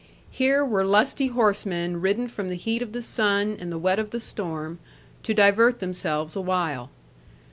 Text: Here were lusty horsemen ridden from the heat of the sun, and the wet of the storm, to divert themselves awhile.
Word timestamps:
Here 0.31 0.65
were 0.65 0.83
lusty 0.83 1.27
horsemen 1.27 2.01
ridden 2.01 2.27
from 2.27 2.49
the 2.49 2.55
heat 2.55 2.81
of 2.81 2.91
the 2.91 3.03
sun, 3.03 3.55
and 3.59 3.71
the 3.71 3.77
wet 3.77 3.99
of 3.99 4.09
the 4.09 4.19
storm, 4.19 4.79
to 5.21 5.35
divert 5.35 5.79
themselves 5.79 6.35
awhile. 6.35 6.89